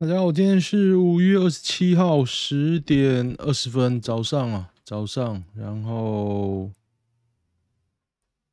[0.00, 5.42] 大家好，今天是五月二十七号十点二十分早上啊，早上。
[5.56, 6.70] 然后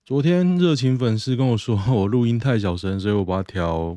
[0.04, 3.96] 昨天热情粉丝跟我说我录音太小声，所以我把它调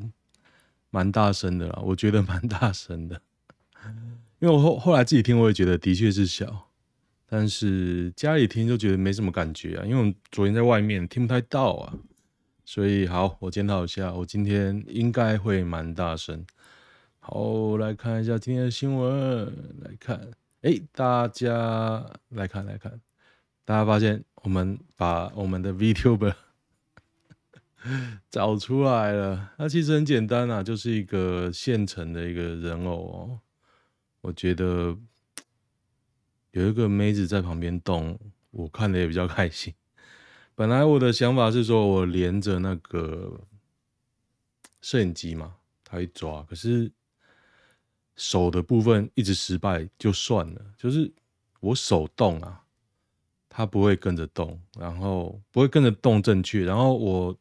[0.91, 1.81] 蛮大声的啦。
[1.87, 3.23] 我觉得蛮大声的，
[4.41, 6.69] 因为我后后来自己听，我也觉得的确是小，
[7.25, 9.87] 但是家里听就觉得没什么感觉啊。
[9.87, 11.95] 因为我昨天在外面听不太到啊，
[12.67, 16.45] 所以好，我检讨一下，我今天应该会蛮大声。
[17.31, 19.45] 好，来看一下今天的新闻。
[19.83, 20.31] 来看，
[20.63, 22.99] 哎、大家来看，来看，
[23.67, 26.35] 大家发现我们把我们的 VTuber
[28.31, 29.53] 找出来了。
[29.59, 33.41] 那其实很简单啊，就是一个现成的一个人偶哦。
[34.23, 34.97] 我觉得
[36.53, 38.19] 有一个妹子在旁边动，
[38.53, 39.75] 我看的也比较开心。
[40.55, 43.43] 本来我的想法是说，我连着那个
[44.81, 46.91] 摄影机嘛，他一抓，可是。
[48.19, 51.11] 手的部分一直失败就算了，就是
[51.61, 52.65] 我手动啊，
[53.49, 57.39] 它不会跟着动，然后不会跟着动正确，然后我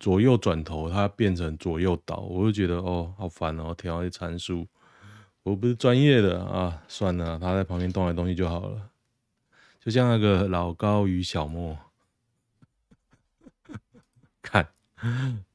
[0.00, 4.66] 左右转头，它变成左右倒，我就觉得哦，好烦哦，调一些参数，
[5.44, 8.90] 我不是专业的啊，算了，它在旁边动来动去就好了，
[9.78, 11.78] 就像那个老高与小莫，
[14.42, 14.68] 看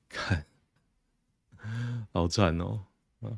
[0.08, 0.46] 看，
[2.14, 2.86] 好惨哦。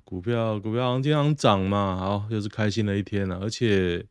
[0.03, 3.39] 股票股票好像经常涨嘛，好，又是开心的一天了。
[3.39, 4.06] 而且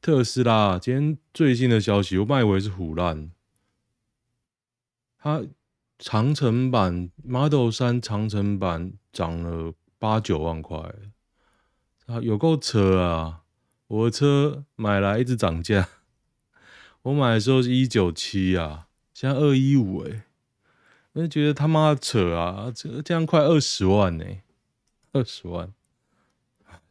[0.00, 3.30] 特斯拉今天最新的消息，我本来以为是唬烂，
[5.18, 5.42] 它
[5.98, 10.78] 长城版 Model 3长程版涨了八九万块，
[12.06, 13.42] 啊，有够扯啊！
[13.88, 15.88] 我的车买来一直涨价，
[17.02, 20.24] 我买的时候是一九七啊，现在二一五哎，
[21.14, 24.24] 我就觉得他妈扯啊，这这样快二十万呢、
[25.12, 25.72] 二十万，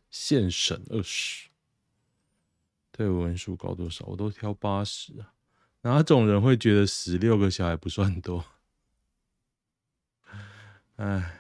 [0.09, 1.49] 现省二十，
[2.91, 4.05] 退伍人数高多少？
[4.07, 5.33] 我都挑八十啊。
[5.81, 8.43] 哪种人会觉得十六个小孩不算多？
[10.95, 11.39] 哎，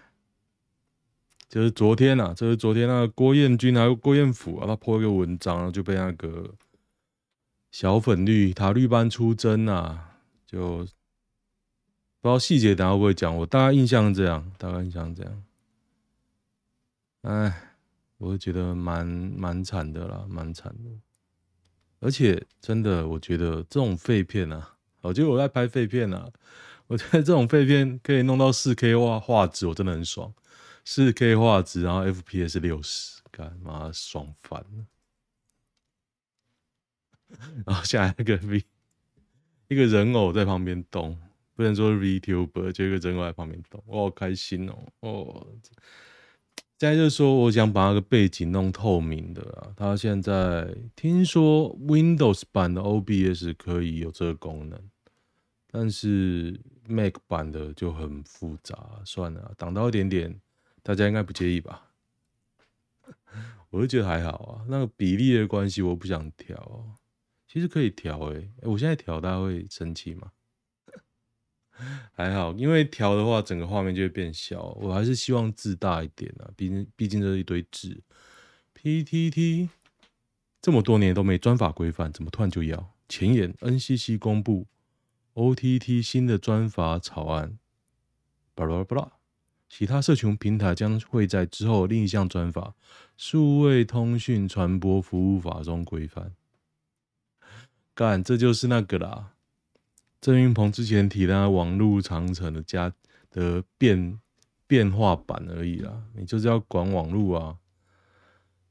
[1.49, 6.53] 就是昨天啊，就是昨天那个郭彦军还有郭彦甫啊，他破一个文章，就被那个
[7.71, 10.93] 小粉绿塔绿班出征啊，就不知
[12.21, 13.35] 道细节，等下会不会讲？
[13.35, 15.43] 我大概印象这样，大概印象这样。
[17.27, 17.53] 哎，
[18.17, 20.89] 我觉得蛮蛮惨的啦，蛮惨的。
[21.99, 26.31] 而且真的，我觉得这种废片啊，我觉得我在拍废片啊，
[26.87, 30.33] 我觉得这种废片可以弄到四 K 画画质，我真的很爽。
[30.85, 34.85] 四 K 画质，然后 FPS 六十，干嘛爽翻了。
[37.67, 38.63] 然后下来那个 V，
[39.67, 41.19] 一个人偶在旁边动，
[41.55, 45.47] 不能说是 VTuber，就一个人偶在旁边动，我好开心哦，哦。
[46.77, 49.73] 再就是说，我想把那个背景弄透明的啊。
[49.75, 54.79] 它现在听说 Windows 版的 OBS 可以有这个功能，
[55.71, 59.01] 但是 Mac 版的就很复杂。
[59.03, 60.39] 算了，挡到一点点，
[60.83, 61.87] 大家应该不介意吧？
[63.71, 64.65] 我就觉得还好啊。
[64.67, 66.95] 那个比例的关系，我不想调。
[67.47, 70.31] 其实可以调诶，我现在调，大家会生气吗？
[72.13, 74.63] 还好，因为调的话，整个画面就会变小。
[74.81, 78.01] 我还是希望字大一点啊，毕竟毕竟这是一堆字。
[78.73, 79.69] PTT
[80.61, 82.93] 这么多年都没专法规范，怎么突然就要？
[83.07, 84.67] 前言：NCC 公布
[85.35, 87.57] OTT 新的专法草案。
[88.53, 89.11] 巴拉巴拉，
[89.69, 92.61] 其他社群平台将会在之后另一项专法
[93.15, 96.33] 《数位通讯传播服务法》中规范。
[97.93, 99.33] 干，这就是那个啦。
[100.19, 102.91] 郑云鹏之前提的网络长程的加
[103.29, 104.19] 的变
[104.65, 107.57] 变化版而已啦，你就是要管网络啊，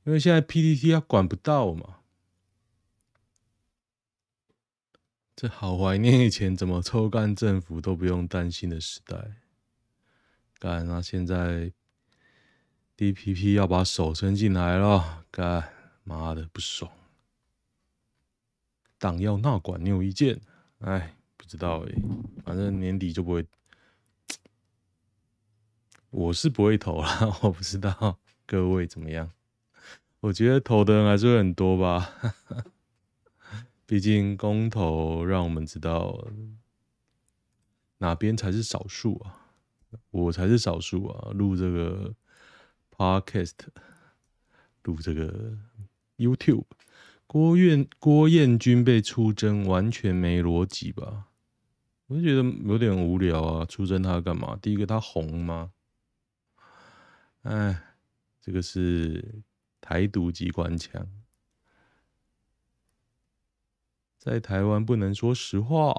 [0.04, 1.98] 因为现在 PTT 它管不到嘛。
[5.36, 9.36] 这好怀念以前怎么抽干政府都不用担心的时代。
[10.58, 11.72] 干，那现在
[12.96, 15.72] DPP 要把手伸进来了，干，
[16.04, 16.90] 妈的不爽。
[18.98, 20.40] 党要纳管，你有意见？
[20.80, 21.15] 哎。
[21.46, 21.94] 不知道哎、
[22.44, 23.46] 反正年底就不会，
[26.10, 27.20] 我是不会投啦。
[27.40, 29.30] 我不知道各位怎么样，
[30.18, 32.10] 我觉得投的人还是会很多吧。
[33.86, 36.26] 毕竟公投让我们知道
[37.98, 39.46] 哪边才是少数啊，
[40.10, 41.30] 我才是少数啊。
[41.30, 42.12] 录这个
[42.90, 43.52] podcast，
[44.82, 45.56] 录这个
[46.16, 46.64] YouTube，
[47.28, 51.25] 郭彦郭彦军被出征，完全没逻辑吧？
[52.06, 53.64] 我就觉得有点无聊啊！
[53.66, 54.56] 出征他干嘛？
[54.62, 55.72] 第一个他红吗？
[57.42, 57.96] 哎，
[58.40, 59.42] 这个是
[59.80, 61.08] 台独机关枪，
[64.18, 65.94] 在台湾不能说实话，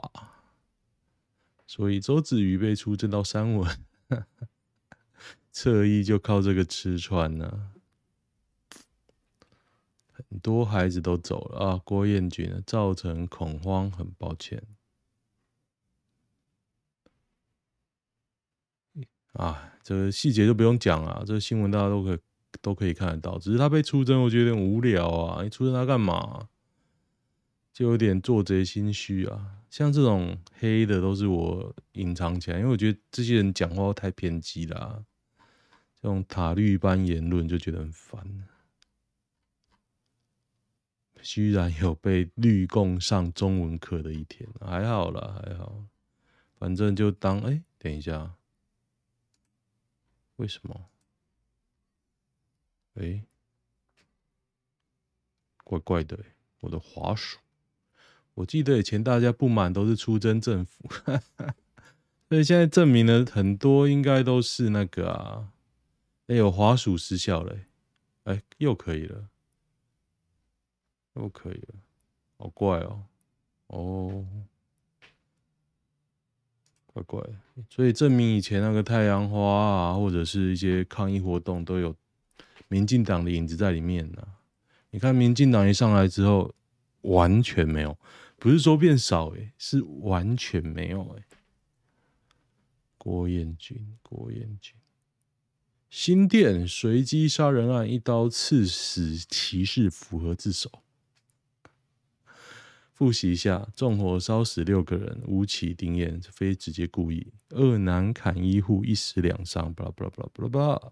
[1.66, 3.86] 所以周子瑜被出征到三文，
[5.52, 7.72] 侧翼就靠这个吃穿呢、
[10.12, 14.64] 很多孩子都走了啊，郭彦均造成恐慌，很抱歉。
[19.38, 22.20] 啊，这个细节就不用讲了，这个新闻大家都可以
[22.62, 23.38] 都可以看得到。
[23.38, 25.44] 只是他被出征，我觉得有点无聊啊！
[25.44, 26.50] 你出征他干嘛？
[27.72, 29.54] 就有点做贼心虚啊。
[29.70, 35.04] 像这种黑的都是我隐藏起来，因为我觉得这些人讲话太偏激了啊，
[36.02, 38.48] 这种塔绿班言论就觉得很烦。
[41.22, 45.84] 居然有被绿共上中文课的一天，还好啦，还好，
[46.58, 48.37] 反正就当哎、等一下。
[50.38, 50.90] 为什么？
[52.96, 53.24] 哎、
[55.64, 56.18] 怪怪的，
[56.62, 57.38] 我的滑鼠。
[58.34, 60.90] 我记得以前大家不满都是出征政府，
[62.30, 65.54] 所以现在证明了很多应该都是那个啊。
[66.28, 67.58] 哎、欸，有滑鼠失效了，
[68.24, 69.30] 哎、又可以了，
[71.14, 71.76] 又可以了，
[72.38, 73.06] 好怪哦，
[73.68, 74.26] 哦。
[77.04, 81.96] 怪怪的，所以证明以前那个太阳花啊，或者是一些抗议活动都有
[82.68, 84.22] 民进党的影子在里面呢、
[84.92, 86.54] 你看，民进党一上来之后，
[87.02, 87.98] 完全没有，
[88.38, 91.24] 不是说变少、欸，是完全没有、欸。
[92.98, 94.76] 郭彦均，郭彦均，
[95.90, 100.70] 新店随机杀人案，一刀刺死骑士，符合自首。
[102.98, 109.72] 复习一下：纵火烧死六个人，无期定谳，非直接故意；二男砍医护，一死两伤。
[109.72, 110.92] 巴拉巴拉巴拉巴拉巴拉。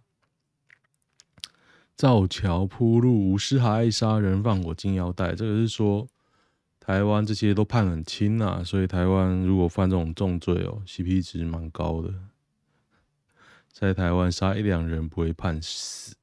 [1.95, 5.33] 造桥铺路，吴诗还爱杀人，放火金腰带。
[5.33, 6.07] 这个是说
[6.79, 12.13] 台湾这些都判很轻啊，所以台湾如果犯这种重罪哦，CP 值蛮高的。
[13.71, 16.15] 在台湾杀一两人不会判死。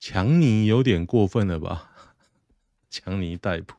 [0.00, 1.92] 强尼有点过分了吧？
[2.90, 3.74] 强尼逮捕，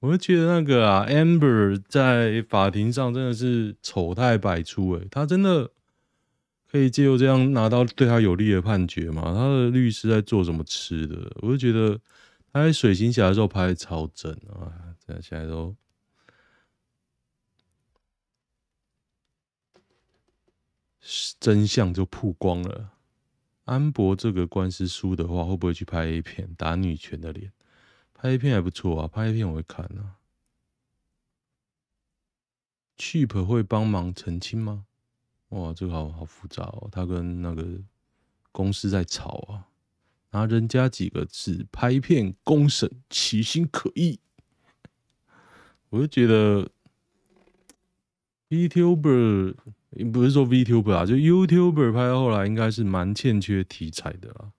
[0.00, 5.70] 我就觉得那个啊，Amber 在法庭上真的是丑态百出诶，他真的
[6.70, 9.34] 可以借由这样拿到对他有利的判决吗？
[9.34, 11.30] 他的律师在做什么吃的？
[11.42, 12.00] 我就觉得
[12.52, 15.76] 他在水行侠的时候拍的超真啊，这现在都
[21.38, 22.90] 真相就曝光了。
[23.64, 27.52] 安博这个官司输的话，会不会去拍 A 片打女权的脸？
[28.12, 30.18] 拍 A 片还不错啊，拍 A 片我会看啊。
[32.96, 34.86] Cheap 会帮忙澄清吗？
[35.50, 36.88] 哇，这个好好复杂哦。
[36.90, 37.80] 他跟那个
[38.50, 39.68] 公司在吵啊，
[40.30, 44.18] 拿人家几个字拍片公审，其心可议。
[45.90, 46.70] 我就觉得
[48.48, 49.54] YouTuber。
[50.12, 54.50] 不是说 VTuber 啊，就 YouTuber 拍到后来应该是蛮欠缺题材的啦，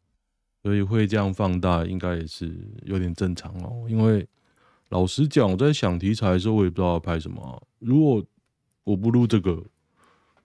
[0.61, 3.87] 所以会这样放大，应该也是有点正常哦。
[3.89, 4.27] 因为
[4.89, 7.67] 老实讲，我在想题材的时候，我也不知道要拍什么。
[7.79, 8.23] 如果
[8.83, 9.63] 我不录这个，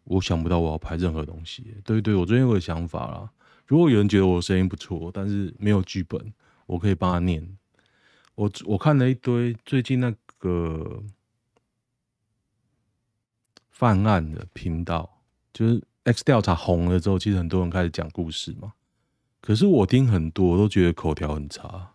[0.04, 1.74] 我想不到我要拍任何东西。
[1.84, 3.30] 对对，我最近有个想法啦。
[3.66, 6.32] 如果有人觉得我声音不错，但是没有剧本，
[6.64, 7.46] 我可以帮他念。
[8.36, 11.02] 我我看了一堆最近那个。
[13.78, 18.72] 犯案的频道，就是 X 调查红了之后，其实很多人开始讲故事嘛。
[19.40, 21.92] 可是我听很多都觉得口条很差。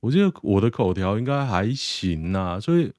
[0.00, 2.92] 我觉得我的口条应该还行呐，所以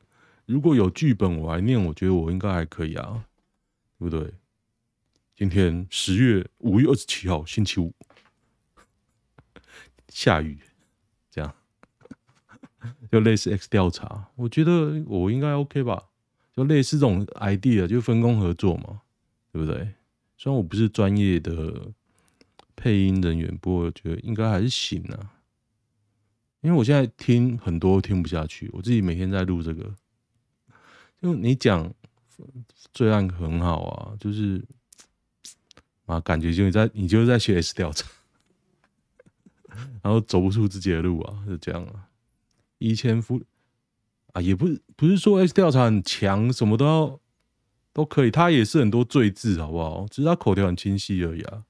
[0.46, 3.26] 如果有剧本我来念，我觉得我应该还可以啊，
[4.00, 4.34] 对不对？
[5.36, 7.94] 今天十月五月二十七号星期五，
[10.08, 10.58] 下雨，
[11.30, 11.54] 这样
[13.12, 16.02] 就类似 X 调查，我觉得我应该 OK 吧。
[16.56, 19.02] 就类似这种 idea，就分工合作嘛，
[19.52, 19.94] 对不对？
[20.38, 21.92] 虽然我不是专业的
[22.76, 25.34] 配音人员，不过我觉得应该还是行啊。
[26.62, 29.96] 因为我现在听很多听不下去，我自己每天在录这个，
[31.20, 31.92] 就你讲
[32.94, 34.64] 罪案很好啊，就是
[36.06, 38.08] 啊，感觉就你在你就是在学 S 调查，
[40.04, 42.10] 然后走不出自己的路啊，就这样啊。
[42.78, 43.42] 以前夫。
[44.34, 47.20] 啊，也不是不是说 X 调查很强，什么都要
[47.94, 50.06] 都可以，他也是很多罪字，好不好？
[50.10, 51.64] 只是他口条很清晰而已啊。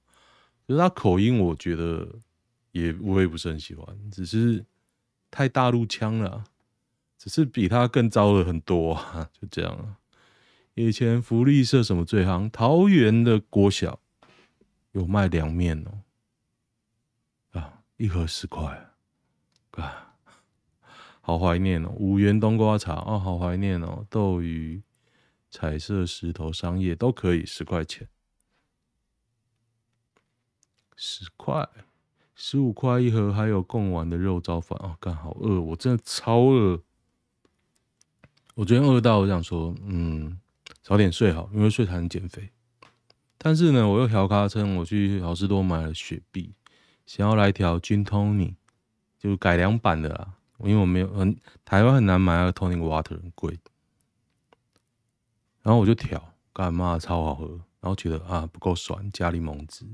[0.65, 2.07] 可是他口音，我觉得
[2.71, 4.65] 也我也不是很喜欢，只是
[5.29, 6.45] 太大陆腔了，
[7.17, 9.97] 只是比他更糟了很多啊， 就这样啊。
[10.75, 12.49] 以前福利社什么最夯？
[12.49, 13.99] 桃园的国小
[14.93, 18.89] 有卖凉面哦，啊，一盒十块，
[19.71, 20.02] 啊，
[21.25, 21.89] 好怀念哦！
[21.95, 24.05] 五元冬瓜茶哦，好怀念哦！
[24.09, 24.83] 斗鱼、
[25.49, 28.09] 彩色石头、商业都可以，十块钱，
[30.97, 31.69] 十块。
[32.35, 36.81] 十五块一盒，还有贡丸的肉燥饭哦，干好饿，我真的超饿。
[38.55, 40.41] 我昨天饿到我想说，嗯，
[40.81, 42.49] 早点睡好，因为睡才能减肥。
[43.37, 46.53] 但是呢，我又调卡称我去好市多买了雪碧，
[47.05, 48.55] 想要来调 Gin Tonic，
[49.17, 50.33] 就改良版的啦。
[50.63, 53.57] 因为我没有很台湾很难买那个 Tonic Water，很贵。
[55.61, 57.47] 然后我就调，干嘛超好喝，
[57.79, 59.85] 然后觉得啊不够酸，加柠檬汁，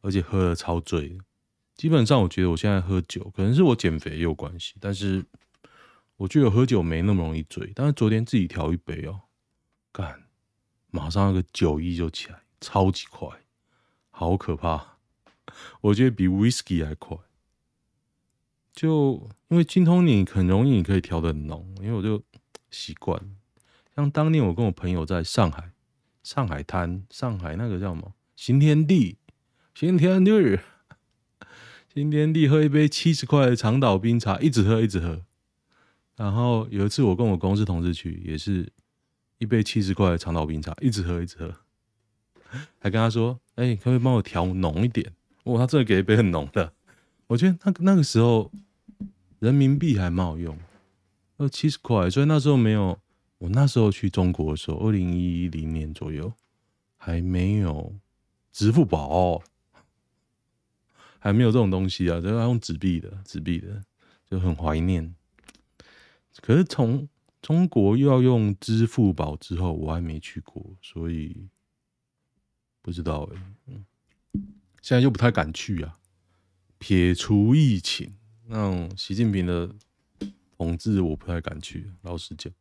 [0.00, 1.18] 而且喝了超醉。
[1.74, 4.74] 基本上，我觉得我现在喝酒，可能是我减肥也有关系。
[4.78, 5.24] 但是，
[6.16, 7.72] 我觉得喝酒没那么容易醉。
[7.74, 9.22] 但是昨天自己调一杯哦，
[9.90, 10.22] 干，
[10.90, 13.28] 马上那个酒意就起来，超级快，
[14.10, 14.98] 好可怕！
[15.80, 17.16] 我觉得比 whisky 还快。
[18.72, 22.22] 就因为精通你很容易，你可以调的很浓，因为我就
[22.70, 23.20] 习惯。
[23.94, 25.72] 像当年我跟我朋友在上海，
[26.22, 28.14] 上海滩，上海那个叫什么？
[28.34, 29.18] 新天地，
[29.74, 30.32] 新天地。
[31.92, 35.20] 新天地喝一杯七十块的长岛冰茶，一直喝一直喝。
[36.16, 38.72] 然后有一次我跟我公司同事去，也是
[39.36, 41.54] 一杯七十块的长岛冰茶，一直喝一直喝。
[42.78, 45.12] 还跟他说：“哎、可不可以帮我调浓一点？”
[45.44, 46.72] 哇，他真的给一杯很浓的。
[47.26, 48.50] 我觉得那那个时候
[49.38, 50.58] 人民币还蛮好用，
[51.36, 52.98] 呃，七十块，所以那时候没有。
[53.38, 56.32] 我那时候去中国的时候，二零一零年左右，
[56.96, 57.92] 还没有
[58.52, 59.42] 支付宝。
[61.18, 63.82] 还没有这种东西啊，都要用纸币的，纸币的
[64.30, 65.14] 就很怀念。
[66.40, 67.08] 可是从
[67.40, 71.48] 中国又要用支付宝之后，我还没去过，所以
[72.80, 73.74] 不知道哎、
[74.80, 75.98] 现在又不太敢去啊。
[76.82, 78.12] 撇除疫情，
[78.48, 79.72] 那习近平的
[80.58, 81.92] 统治，我不太敢去。
[82.02, 82.52] 老实讲，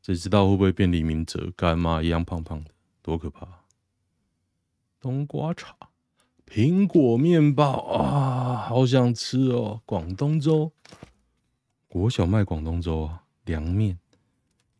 [0.00, 2.70] 谁知道会不会变李明哲，干妈一样胖胖的，
[3.02, 3.64] 多可怕！
[5.00, 5.76] 冬瓜茶。
[6.46, 9.82] 苹果面包啊，好想吃哦！
[9.84, 10.70] 广东粥，
[11.88, 13.98] 国小卖广东粥啊，凉面，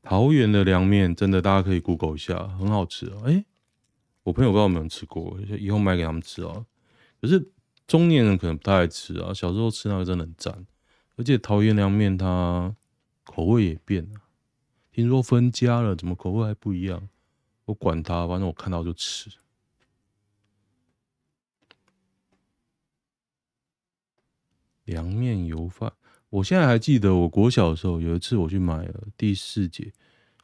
[0.01, 3.23] 桃园的凉面真的，大家可以 Google 一下，很好吃啊！
[3.25, 3.45] 哎、
[4.23, 6.65] 我朋友不知道有没有吃过，以后买给他们吃啊。
[7.21, 7.51] 可是
[7.91, 10.65] 中年人可能不太爱吃啊，小时候吃那个真的很赞，
[11.17, 12.77] 而且桃园凉面它
[13.25, 14.21] 口味也变了，
[14.93, 17.09] 听说分家了，怎么口味还不一样？
[17.65, 19.29] 我管它，反正我看到就吃。
[24.85, 25.93] 凉面油饭，
[26.29, 29.93] 我现在还记得，我国小的时候有一次我去买了第四节，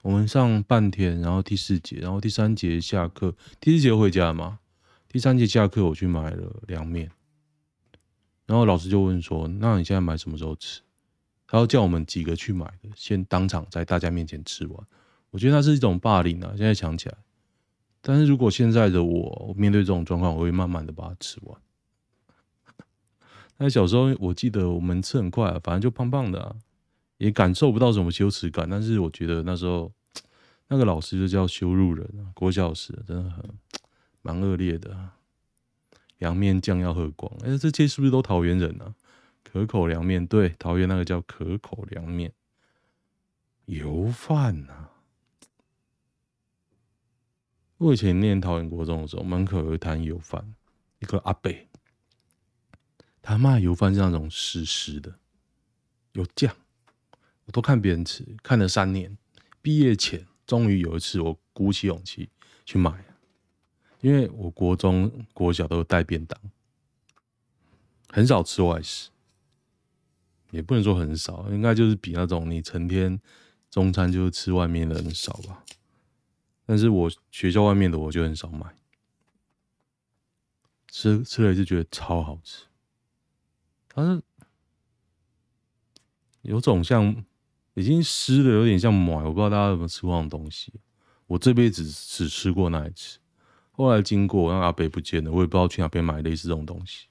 [0.02, 4.58] 我们上半天，然后第四节，然后第三节下课，第四节回家嘛，
[5.06, 7.08] 第三节下课我去买了凉面，
[8.46, 10.80] 然后老师就问说：“那你现在买什么时候吃？”
[11.48, 14.86] 他要叫我们几个去买的，先当场在大家面前吃完。
[15.30, 17.16] 我觉得那是一种霸凌啊，现在想起来。
[18.00, 21.60] 但是如果现在的我，我面对这种状况，我会慢慢的把它吃完。
[23.58, 26.54] 那小时候，我记得我们吃很快啊，反正就胖胖的啊，
[27.18, 28.68] 也感受不到什么羞耻感。
[28.68, 29.92] 但是我觉得那时候
[30.68, 33.44] 那个老师就叫羞辱人啊，国小老师真的很
[34.22, 35.10] 蛮恶劣的。
[36.18, 38.94] 凉面酱要喝光，哎，这些是不是都桃园人啊？
[39.42, 42.32] 可口凉面，对，桃园那个叫可口凉面。
[43.66, 44.90] 油饭啊，
[47.78, 50.54] 我以前念桃园国中的时候，门口有一摊油饭，
[51.00, 51.52] 一个阿伯。
[53.22, 55.18] 他卖油饭是那种湿湿的，
[56.12, 56.54] 有酱，
[57.46, 59.18] 我都看别人吃，看了三年，
[59.60, 62.30] 毕业前终于有一次我鼓起勇气
[62.64, 63.04] 去买，
[64.06, 66.40] 因为我国中、国小都有带便当，
[68.08, 69.10] 很少吃外食，
[70.52, 73.20] 也不能说很少，应该就是比那种你成天
[73.68, 75.64] 中餐就是吃外面的人少吧。
[76.66, 78.76] 但是我学校外面的我就很少买，
[80.86, 82.66] 吃吃了就觉得超好吃。
[83.88, 84.22] 它是
[86.42, 87.24] 有种像
[87.74, 89.18] 已经湿的，有点像馍。
[89.24, 90.72] 我不知道大家有没有吃过那种东西。
[91.26, 93.18] 我这辈子只吃过那一次，
[93.76, 97.08] 后来经过那阿北不见了，我也不知道去哪边买类似这种东西。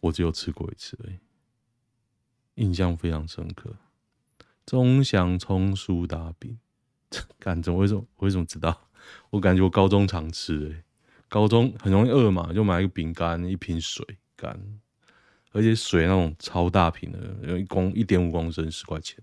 [0.00, 1.18] 我只有吃过一次而已，
[2.62, 3.74] 印象非常深刻。
[4.66, 6.58] 中祥葱苏打饼，
[7.40, 8.04] 干怎么为什么？
[8.16, 8.88] 我为什么知道？
[9.30, 10.84] 我感觉我高中常吃诶、欸，
[11.28, 14.80] 高中很容易饿嘛，就买一个饼干，一瓶水干。
[15.52, 19.22] 而且水那种超大瓶的，有一公一点五公升，十块钱，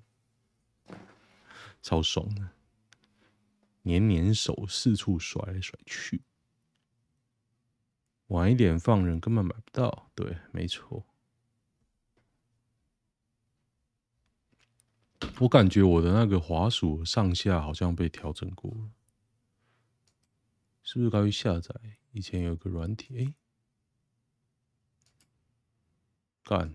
[1.83, 2.47] 超爽的。
[3.83, 6.23] 黏黏手四处甩来甩去。
[8.27, 11.05] 晚一点放人根本买不到，对，没错。
[15.39, 18.91] 我感觉我的那个滑鼠上下好像被调整过了，
[20.83, 21.73] 是不是该去下载？
[22.11, 23.33] 以前有个软体，哎，
[26.43, 26.73] 干，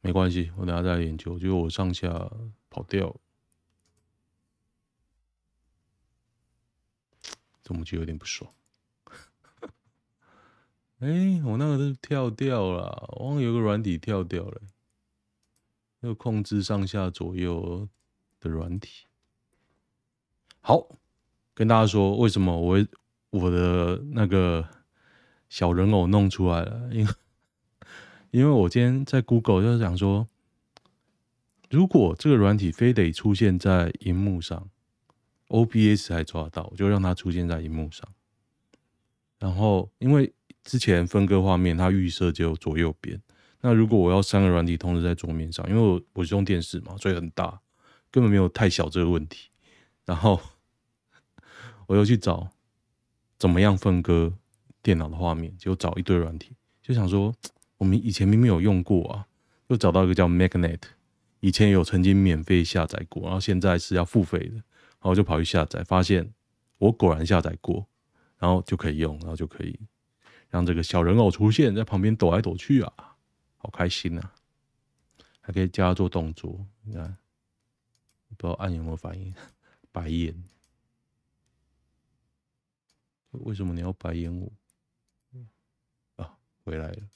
[0.00, 1.38] 没关系，我等下再研究。
[1.38, 2.10] 就我上下
[2.70, 3.20] 跑掉了，
[7.66, 8.48] 怎么就有点不爽？
[11.00, 14.60] 哎、我那个是跳掉了，我忘有个软体跳掉了，
[15.98, 17.88] 要控制上下左右
[18.38, 19.06] 的软体。
[20.60, 20.86] 好，
[21.54, 22.86] 跟大家说为什么我
[23.30, 24.68] 我的那个
[25.48, 27.12] 小人偶弄出来了，因为
[28.30, 30.28] 因为我今天在 Google 就是想说，
[31.68, 34.70] 如果这个软体非得出现在荧幕上
[35.48, 38.06] ，OBS 还抓到，我就让它出现在荧幕上，
[39.38, 40.32] 然后因为。
[40.68, 43.22] 之前分割画面，它预设就左右边。
[43.60, 47.60] 那如果我要三个软体同时在桌面上，因为我我是用电视嘛，所以很大，
[48.10, 49.48] 根本没有太小这个问题。
[50.04, 50.40] 然后
[51.86, 52.50] 我又去找
[53.38, 54.34] 怎么样分割
[54.82, 57.32] 电脑的画面，就找一堆软体，就想说
[57.78, 59.24] 我们以前明明有用过啊，
[59.68, 60.80] 又找到一个叫 Magnet，
[61.38, 64.60] 以前有曾经免费下载过，然后现在是要付费的，
[65.00, 66.34] 然后就跑去下载，发现
[66.78, 67.86] 我果然下载过，
[68.38, 69.78] 然后就可以用，然后就可以。
[70.48, 73.16] 让这个小人偶出现在旁边抖来抖去啊，
[73.56, 74.32] 好开心啊！
[75.40, 77.16] 还可以教他做动作，你看，
[78.28, 79.34] 不知道按有没有反应？
[79.92, 80.42] 白眼，
[83.30, 84.52] 为什么你要白眼我？
[86.16, 87.08] 啊，回来了，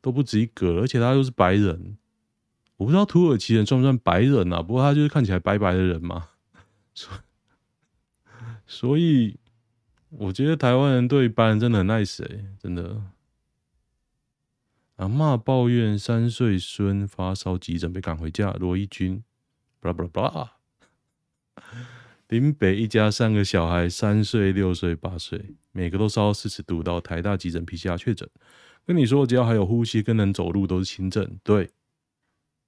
[0.03, 1.97] 都不止一个，而且他又是白人，
[2.75, 4.61] 我不知道土耳其人算不算白人啊？
[4.61, 6.27] 不过他就是看起来白白的人嘛。
[8.67, 9.39] 所以，
[10.09, 13.01] 我觉得台湾人对白人真的很 nice 哎，真的。
[14.97, 19.23] 阿嬷抱怨三岁孙发烧急诊被赶回家，罗一军，
[19.79, 21.63] 巴拉巴拉巴拉。
[22.27, 28.29] 林北一家三个小孩，三岁、六岁、八岁，每个都烧四十度，到台大急诊 PCR 确诊。
[28.85, 31.39] 跟你说，只要还有呼吸跟能走路，都是轻症。
[31.43, 31.71] 对，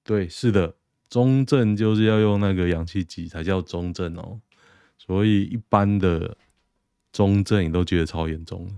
[0.02, 0.76] 对，是的，
[1.08, 4.40] 中症就是要用那个氧气机才叫中症哦。
[4.96, 6.36] 所以一般的
[7.12, 8.72] 中症你都觉得超严重的，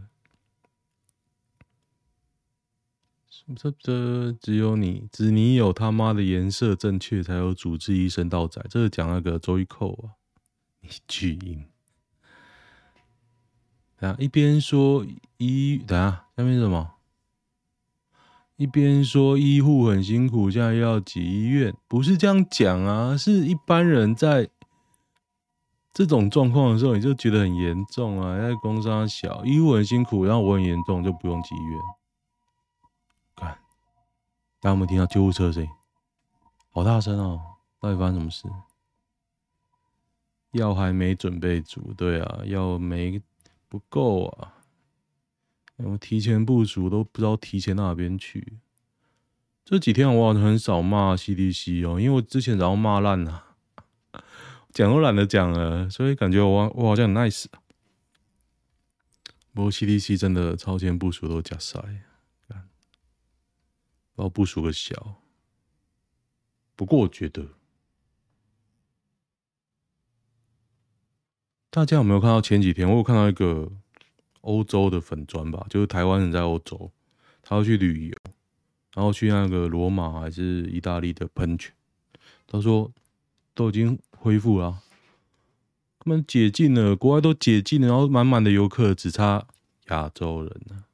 [3.56, 8.60] 这这只有你，只你有他妈的颜色正确，才有主治医生到宅。
[8.68, 10.18] 这是讲那个周玉蔻啊，
[10.80, 11.64] 你巨婴。
[13.96, 15.06] 等下一边说
[15.38, 16.97] 医，等下下面什么？
[18.58, 24.50] 一边说医护很辛苦，现在要挤医院，不是这样讲啊，是一般人在。
[25.94, 28.38] 这种状况的时候，你就觉得很严重啊！
[28.38, 31.80] 在工伤小，医护很辛苦，然后我很严重，就不用进医院。
[33.34, 33.48] 看，
[34.60, 35.66] 大家有没有听到救护车声？
[36.70, 37.40] 好大声哦！
[37.80, 38.44] 到底发生什么事？
[40.52, 43.20] 药还没准备足，对啊，药没
[43.68, 44.54] 不够啊！
[45.78, 48.58] 我提前部署都不知道提前到哪边去。
[49.64, 53.54] 这几天我好像很少骂 CDC 哦，因为我之前早上骂烂了，
[54.72, 57.46] 讲都懒得讲了，所以感觉我我好像很 nice。
[59.52, 61.80] 不过 CDC 真的超前部署都假赛，
[64.14, 65.22] 不要部署个小。
[66.74, 67.48] 不过我觉得，
[71.70, 73.70] 大家有没有看到前几天我有看到一个
[74.48, 75.66] 欧洲的粉砖吧？
[75.68, 76.90] 就是台湾人在欧洲，
[77.42, 78.16] 他要去旅游。
[78.94, 81.72] 然后去那个罗马还是意大利的喷泉，
[82.48, 82.90] 他说
[83.54, 84.80] 都已经恢复了，
[86.00, 89.46] 他们解禁了，国外都解禁了，然后满满的游客，只差
[89.90, 90.84] 亚洲人了。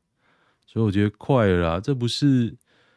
[0.67, 2.55] 所以我觉得快了啦，这不是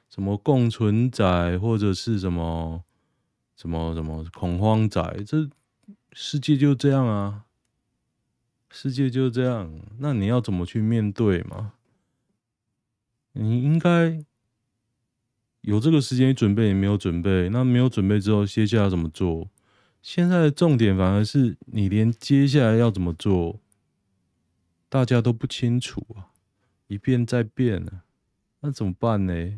[0.10, 2.84] 什么共存仔或者是什么
[3.56, 5.48] 什么什么恐慌仔，这
[6.12, 7.46] 世界就这样啊，
[8.70, 11.74] 世界就这样，那你要怎么去面对嘛？
[13.34, 14.24] 你应该。
[15.62, 17.50] 有这个时间准备，也没有准备。
[17.50, 19.50] 那没有准备之后，接下来怎么做？
[20.02, 23.60] 现在的重点反而是你连接下来要怎么做，
[24.88, 26.32] 大家都不清楚啊，
[26.88, 28.04] 一变再变了，
[28.62, 29.58] 那怎么办呢？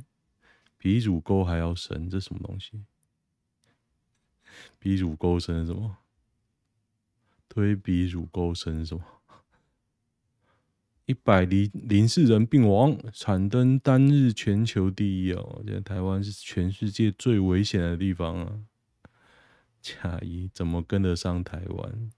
[0.80, 2.84] 比乳沟还要深，这什么东西？
[4.80, 5.98] 比乳沟深是什么？
[7.50, 9.04] 推比乳沟深什么？
[11.06, 15.64] 一百零零四人病亡，惨登单日全球第一哦！
[15.66, 18.60] 现在台湾是全世界最危险的地方啊！
[19.82, 22.12] 嘉义怎么跟得上台湾？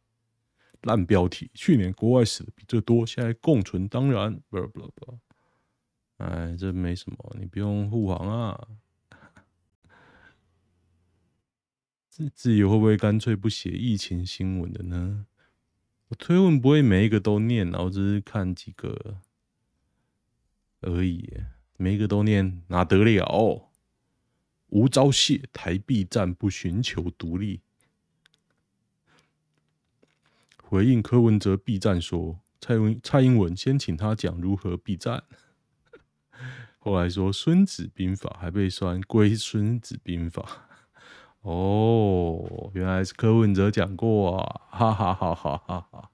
[0.82, 5.20] 烂标题，去年国外死的比这多，现在共存当然，不不不，
[6.18, 8.68] 哎，这没什么，你不用护航啊。
[12.12, 15.26] 自自己会不会干脆不写疫情新闻的呢？
[16.10, 19.22] 我推文不会每一个都念，然后只是看几个
[20.82, 21.32] 而已。
[21.78, 23.70] 每一个都念哪得了？
[24.68, 27.62] 吴钊燮，台币战不寻求独立。
[30.58, 35.24] 回应柯文哲避战说，蔡文蔡英文先请他讲如何避战，
[36.78, 40.68] 后来说孙子兵法还被酸归孙子兵法。
[41.42, 44.62] 哦，原来是柯文哲讲过啊！
[44.70, 46.12] 哈哈哈哈哈哈！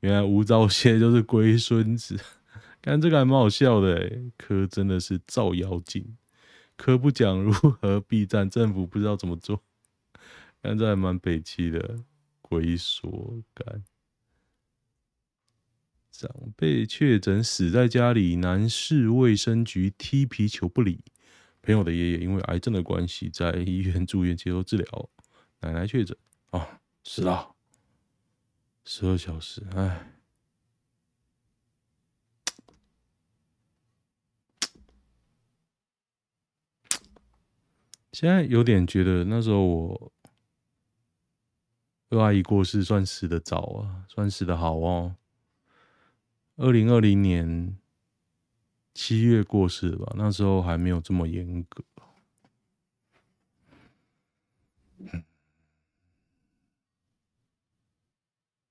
[0.00, 2.18] 原来吴钊燮就是龟孙子，
[2.80, 4.30] 看这个还蛮好笑的诶。
[4.36, 6.16] 柯真的是造妖镜，
[6.76, 9.62] 柯不讲如何避战，政府不知道怎么做，
[10.62, 11.96] 看这还蛮北七的，
[12.40, 13.82] 龟缩感。
[16.12, 21.00] 长辈确诊死在家里，南市卫生局踢皮球不理。
[21.68, 25.10] 朋友的爷爷因为癌症的关系，在医院住院接受治疗。
[25.60, 26.16] 奶奶确诊
[26.48, 27.54] 啊，死了，
[28.86, 30.14] 十二小时，哎，
[38.12, 40.12] 现在有点觉得那时候我
[42.08, 45.16] 二阿姨过世，算死的早啊，算死的好哦。
[46.56, 47.76] 二零二零年。
[49.00, 51.84] 七月过世吧，那时候还没有这么严格。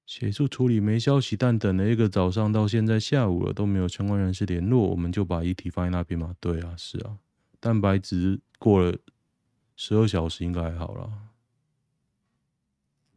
[0.06, 6.36] 协助处理没消息，但等了一个早上到现在下午了都没有相关人士联络，我们就把遗体放在那边嘛。
[6.42, 7.18] 对啊，是啊，
[7.62, 8.98] 蛋白质过了
[9.78, 11.10] 十二小时应该还好啦。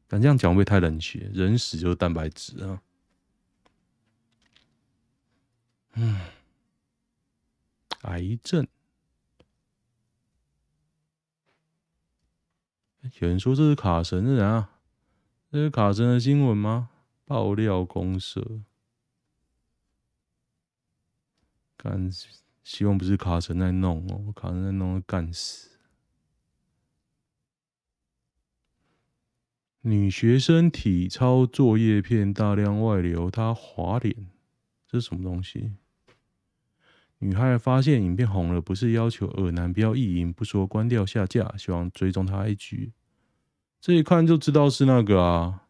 [0.06, 1.28] 但这样讲会太冷血？
[1.34, 2.80] 人死就是蛋白质啊。
[5.94, 6.20] 嗯。
[8.02, 8.66] 癌症，
[13.20, 14.78] 有人说这是卡神的人啊？
[15.50, 16.90] 这是卡神的新闻吗？
[17.24, 18.62] 爆料公社，
[21.76, 22.10] 干，
[22.64, 25.68] 希望不是卡神在弄哦，卡神在弄干死。
[29.82, 34.30] 女学生体操作业片大量外流，她滑脸，
[34.86, 35.72] 这是什么东西？
[37.22, 42.92] 女孩发现影片红了，不是要求恶男不要意淫，不说关掉下架，希望追踪他 IG。
[43.78, 45.64] 这一看就知道是那个啊，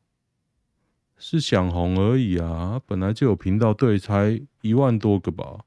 [1.16, 2.80] 是想红而已啊。
[2.86, 5.64] 本来就有频道，对，才一万多个吧。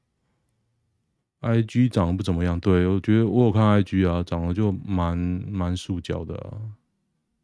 [1.42, 6.56] IG 长得不怎么样，对，我觉得我有看 IG 啊，长得就蛮蛮塑胶的啊。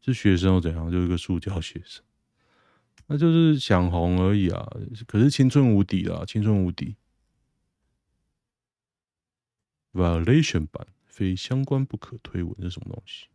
[0.01, 0.91] 是学生又怎样？
[0.91, 2.03] 就是个塑胶学生，
[3.05, 4.67] 那就是想红而已啊。
[5.05, 6.95] 可是青春无敌啊，青春无敌。
[9.93, 13.27] Violation 版非相关不可推文，是什么东西？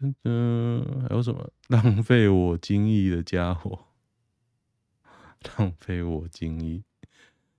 [0.00, 3.86] 真的还有什么 浪费我精液的家伙？
[5.56, 6.82] 浪费我精液，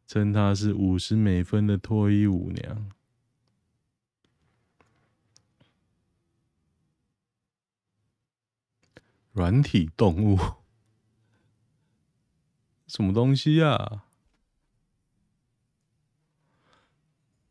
[0.06, 2.92] 称她是五十美分的脱衣舞娘。
[9.32, 10.38] 软体动物，
[12.88, 14.05] 什么东西啊？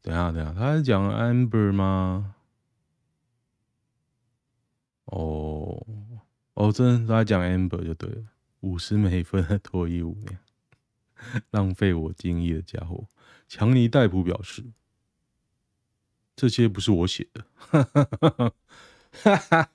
[0.05, 2.35] 等下，等下，他在讲 Amber 吗？
[5.07, 5.87] 哦，
[6.53, 8.23] 哦，真的他在讲 Amber 就对了。
[8.61, 10.39] 五十美分的脱衣舞娘，
[11.53, 13.09] 浪费我精力的家伙。
[13.49, 14.63] 强尼戴普表示，
[16.37, 17.47] 这些不是我写的。
[17.57, 18.53] 哈哈哈
[19.23, 19.71] 哈哈。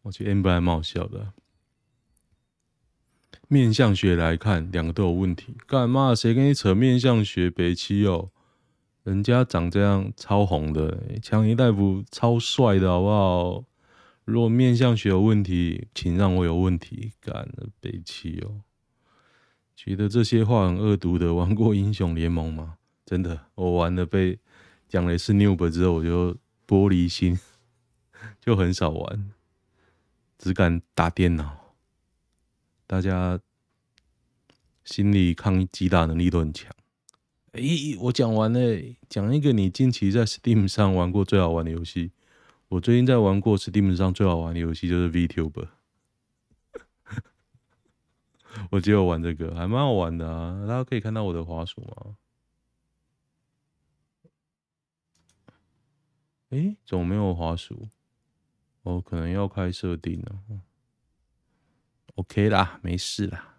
[0.00, 1.34] 我觉得 Amber 还蛮好笑的。
[3.48, 5.54] 面相学来看，两个都有问题。
[5.66, 6.14] 干嘛？
[6.14, 7.50] 谁跟你扯面相学？
[7.50, 8.30] 北七哦，
[9.10, 13.64] 人家长这样超红的，强尼大夫超帅的，好不好？
[14.24, 17.10] 如果面相学有问题，请让我有问题。
[17.20, 18.60] 干了北七哦，
[19.74, 21.34] 觉得这些话很恶毒的。
[21.34, 22.76] 玩过英雄联盟吗？
[23.04, 24.38] 真的，我玩的被
[24.88, 26.32] 讲了一次 noob 之后，我就
[26.64, 27.36] 玻璃心，
[28.40, 29.32] 就很少玩。
[30.38, 31.74] 只敢打电脑，
[32.86, 33.40] 大家
[34.84, 36.72] 心理抗击打能力都很强。
[37.52, 38.60] 哎、欸，我讲完了，
[39.08, 42.12] 讲一个你近期在 Steam 上玩过最好玩的游戏。
[42.68, 45.66] 我最近在玩过 Steam 上最好玩的游戏就是 VTuber。
[48.70, 50.64] 我只有玩这个，还蛮好玩的啊！
[50.68, 52.16] 大家可以看到我的滑鼠吗？
[56.50, 57.88] 哎、欸，怎么没有滑鼠？
[58.82, 60.38] 哦可能要开设定了
[62.14, 63.49] ，OK 啦，没事啦。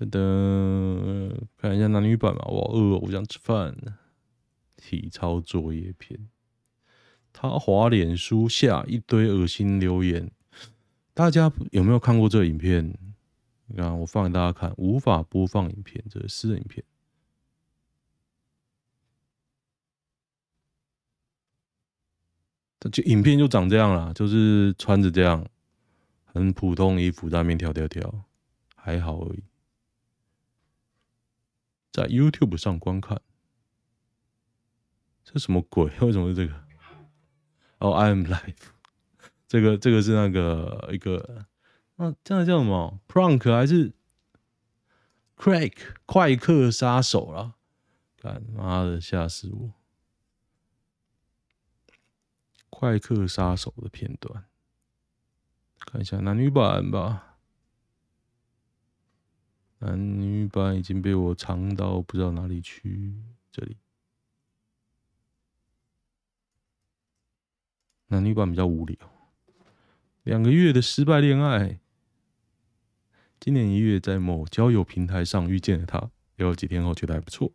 [0.00, 2.44] 等等，看一下男女版吧。
[2.48, 3.76] 我饿，我想吃饭。
[4.82, 6.30] 体操作业片，
[7.34, 10.30] 他滑脸书下一堆恶心留言，
[11.12, 12.96] 大家有没有看过这影片？
[13.66, 16.82] 你看，我放给大家看，无法播放影片，这是私人影片。
[22.90, 25.46] 就影片就长这样啦，就是穿着这样
[26.24, 28.24] 很普通衣服在那边跳跳跳，
[28.74, 29.42] 还好而已。
[31.92, 33.20] 在 YouTube 上观看，
[35.24, 35.86] 这什么鬼？
[36.00, 36.54] 为什么是这个？
[37.78, 38.70] 哦、oh,，I am live。
[39.48, 41.46] 这个这个是那个一个，
[41.96, 43.92] 那这样叫什么？Prank 还是
[45.36, 45.74] Crack
[46.06, 47.54] 快客杀手啦？
[48.16, 49.72] 干妈的，吓死我！
[52.68, 54.44] 快客杀手的片段，
[55.78, 57.29] 看一下男女版吧。
[59.80, 63.14] 男女版已经被我藏到不知道哪里去。
[63.50, 63.76] 这里，
[68.08, 68.96] 男女版比较无聊。
[70.22, 71.80] 两个月的失败恋爱，
[73.40, 77.50] 今年一月在某交友平台上遇见了他，聊了几天后觉得还不错，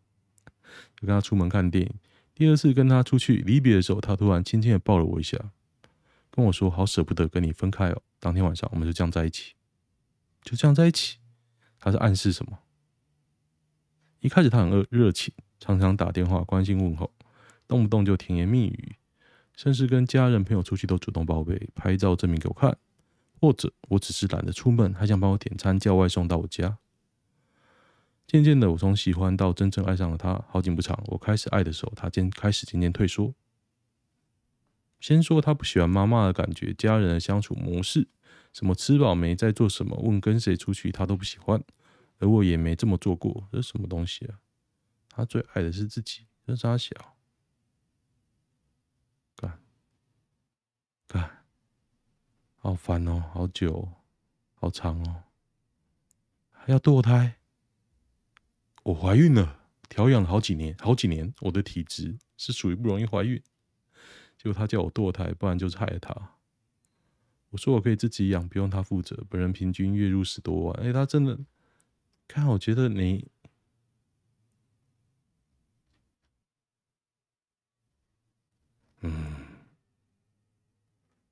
[0.95, 1.93] 就跟他出门看电影。
[2.33, 5.37] 第二次跟他出去离别的时候，他突然轻轻的抱了我一下，
[6.31, 9.53] 跟我说：“好舍不得跟你分开哦。”当天晚上，我们就这样在一起，
[10.41, 11.19] 就这样在一起。
[11.79, 12.59] 他是暗示什么？
[14.19, 17.11] 一开始他很热热情，常常打电话关心问候，
[17.67, 18.95] 动不动就甜言蜜语，
[19.53, 22.77] 甚至跟家人朋友出去都主动报备，拍照证明给我看。
[23.39, 26.79] 或者我只是懒得出门，还想帮我点餐叫外送到我家。
[28.25, 30.43] 渐渐的，我从喜欢到真正爱上了他。
[30.47, 33.35] 好景不长，我开始爱的时候，他渐开始渐渐退缩。
[34.99, 38.07] 先说他不喜欢妈妈的感觉，家人的相处模式，
[38.55, 41.61] 什么吃饱没，在做什么，问跟谁出去，他都不喜欢，
[42.19, 43.49] 而我也没这么做过。
[43.51, 44.39] 这是什么东西啊？
[45.09, 47.17] 他最爱的是自己，这是他小。
[49.35, 49.59] 干
[51.05, 51.43] 干，
[52.55, 53.89] 好烦哦，好久，
[54.53, 55.23] 好长哦，
[56.49, 57.35] 还要堕胎。
[58.83, 63.43] 我怀孕了，调养了好几年，好几年，我的体质是属于不容易怀孕。
[64.37, 66.34] 结果他叫我堕胎，不然就是害了他。
[67.55, 69.15] 我说我可以自己养，不用他负责。
[69.29, 70.73] 本人平均月入十多万。
[70.85, 71.39] 哎，他真的，
[72.27, 73.25] 看，我觉得你，
[78.99, 79.35] 嗯，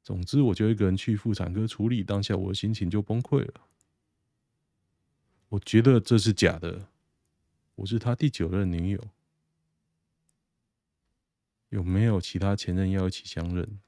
[0.02, 3.68] 总之，我就一个人去妇产科处理，当下我的心情就崩溃了。
[5.50, 6.88] 我觉得这是假的。
[7.76, 9.10] 我是他第九任女友，
[11.68, 13.82] 有没有其他前任要一起相认？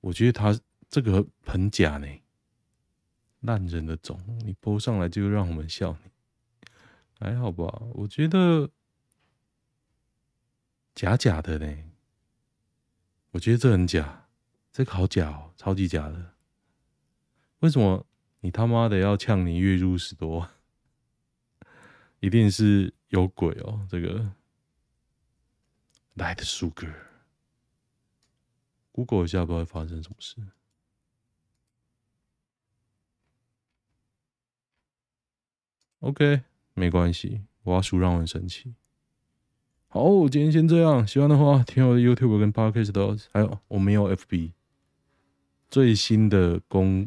[0.00, 0.58] 我觉得他
[0.90, 2.08] 这个很假呢，
[3.40, 6.10] 烂人的种，你播上来就让我们笑你，
[7.18, 7.64] 还好吧？
[7.94, 8.68] 我觉得
[10.94, 11.84] 假假的呢，
[13.30, 14.26] 我觉得这很假，
[14.72, 16.34] 这个好假哦，超级假的。
[17.60, 18.04] 为什么
[18.40, 20.50] 你他妈的要呛你月入十多万？
[22.18, 23.86] 一定是有鬼哦！
[23.88, 24.32] 这个
[26.16, 30.34] Light Sugar，Google 一下，不知道会发生什么事。
[36.00, 36.42] OK，
[36.74, 38.74] 没关系，我要输让我很生气。
[39.88, 41.06] 好，今天先这样。
[41.06, 44.52] 喜欢的话，听我的 YouTube 跟 Podcast 都还有我没有 FB
[45.68, 47.06] 最新的公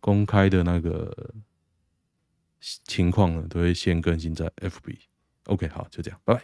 [0.00, 1.34] 公开的那个
[2.60, 4.98] 情况呢，都会先更新在 FB。
[5.46, 6.42] OK，好，就这样，拜拜。